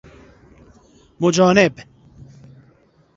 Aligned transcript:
مجانبت 1.19 1.85